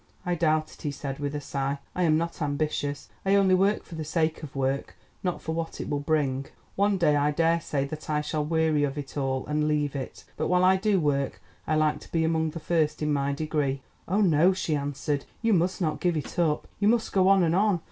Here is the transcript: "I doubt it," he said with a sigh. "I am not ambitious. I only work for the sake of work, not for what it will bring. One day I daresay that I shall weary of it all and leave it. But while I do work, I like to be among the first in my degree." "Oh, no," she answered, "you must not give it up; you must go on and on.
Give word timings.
"I 0.25 0.33
doubt 0.33 0.73
it," 0.73 0.81
he 0.81 0.89
said 0.89 1.19
with 1.19 1.35
a 1.35 1.39
sigh. 1.39 1.77
"I 1.93 2.01
am 2.05 2.17
not 2.17 2.41
ambitious. 2.41 3.09
I 3.23 3.35
only 3.35 3.53
work 3.53 3.83
for 3.83 3.93
the 3.93 4.03
sake 4.03 4.41
of 4.41 4.55
work, 4.55 4.97
not 5.23 5.43
for 5.43 5.51
what 5.51 5.79
it 5.79 5.91
will 5.91 5.99
bring. 5.99 6.47
One 6.75 6.97
day 6.97 7.15
I 7.15 7.29
daresay 7.29 7.85
that 7.85 8.09
I 8.09 8.21
shall 8.21 8.43
weary 8.43 8.83
of 8.83 8.97
it 8.97 9.15
all 9.15 9.45
and 9.45 9.67
leave 9.67 9.95
it. 9.95 10.25
But 10.37 10.47
while 10.47 10.63
I 10.63 10.75
do 10.75 10.99
work, 10.99 11.39
I 11.67 11.75
like 11.75 11.99
to 11.99 12.11
be 12.11 12.23
among 12.23 12.49
the 12.49 12.59
first 12.59 13.03
in 13.03 13.13
my 13.13 13.31
degree." 13.33 13.83
"Oh, 14.07 14.21
no," 14.21 14.53
she 14.53 14.75
answered, 14.75 15.25
"you 15.43 15.53
must 15.53 15.79
not 15.81 15.99
give 15.99 16.17
it 16.17 16.39
up; 16.39 16.67
you 16.79 16.87
must 16.87 17.13
go 17.13 17.27
on 17.27 17.43
and 17.43 17.55
on. 17.55 17.79